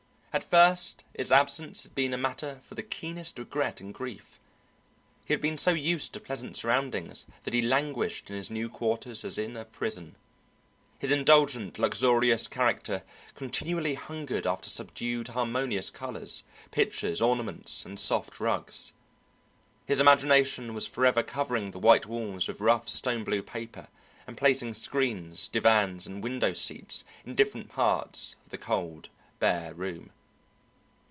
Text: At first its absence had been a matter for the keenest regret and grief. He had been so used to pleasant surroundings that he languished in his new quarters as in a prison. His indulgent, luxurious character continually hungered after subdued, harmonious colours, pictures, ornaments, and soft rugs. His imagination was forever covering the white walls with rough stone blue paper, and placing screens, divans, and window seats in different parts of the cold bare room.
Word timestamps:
At 0.33 0.45
first 0.45 1.03
its 1.13 1.29
absence 1.29 1.83
had 1.83 1.93
been 1.93 2.13
a 2.13 2.17
matter 2.17 2.61
for 2.63 2.75
the 2.75 2.83
keenest 2.83 3.37
regret 3.37 3.81
and 3.81 3.93
grief. 3.93 4.39
He 5.25 5.33
had 5.33 5.41
been 5.41 5.57
so 5.57 5.71
used 5.71 6.13
to 6.13 6.21
pleasant 6.21 6.55
surroundings 6.55 7.27
that 7.43 7.53
he 7.53 7.61
languished 7.61 8.29
in 8.29 8.37
his 8.37 8.49
new 8.49 8.69
quarters 8.69 9.25
as 9.25 9.37
in 9.37 9.57
a 9.57 9.65
prison. 9.65 10.15
His 10.99 11.11
indulgent, 11.11 11.77
luxurious 11.77 12.47
character 12.47 13.03
continually 13.35 13.95
hungered 13.95 14.47
after 14.47 14.69
subdued, 14.69 15.27
harmonious 15.27 15.89
colours, 15.89 16.45
pictures, 16.71 17.21
ornaments, 17.21 17.85
and 17.85 17.99
soft 17.99 18.39
rugs. 18.39 18.93
His 19.85 19.99
imagination 19.99 20.73
was 20.73 20.87
forever 20.87 21.23
covering 21.23 21.71
the 21.71 21.77
white 21.79 22.05
walls 22.05 22.47
with 22.47 22.61
rough 22.61 22.87
stone 22.87 23.25
blue 23.25 23.43
paper, 23.43 23.89
and 24.25 24.37
placing 24.37 24.75
screens, 24.75 25.49
divans, 25.49 26.07
and 26.07 26.23
window 26.23 26.53
seats 26.53 27.03
in 27.25 27.35
different 27.35 27.67
parts 27.67 28.37
of 28.45 28.49
the 28.49 28.57
cold 28.57 29.09
bare 29.41 29.73
room. 29.73 30.09